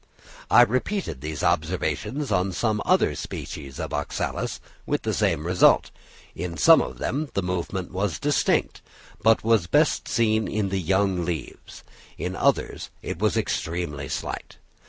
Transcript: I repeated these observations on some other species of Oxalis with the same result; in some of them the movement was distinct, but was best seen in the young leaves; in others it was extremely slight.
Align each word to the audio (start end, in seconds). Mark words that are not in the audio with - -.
I 0.49 0.63
repeated 0.63 1.21
these 1.21 1.43
observations 1.43 2.31
on 2.31 2.53
some 2.53 2.81
other 2.85 3.13
species 3.13 3.77
of 3.79 3.93
Oxalis 3.93 4.59
with 4.87 5.03
the 5.03 5.13
same 5.13 5.45
result; 5.45 5.91
in 6.33 6.57
some 6.57 6.81
of 6.81 6.97
them 6.97 7.29
the 7.35 7.43
movement 7.43 7.91
was 7.91 8.17
distinct, 8.17 8.81
but 9.21 9.43
was 9.43 9.67
best 9.67 10.07
seen 10.07 10.47
in 10.47 10.69
the 10.69 10.81
young 10.81 11.23
leaves; 11.23 11.83
in 12.17 12.35
others 12.35 12.89
it 13.03 13.19
was 13.19 13.37
extremely 13.37 14.09
slight. 14.09 14.57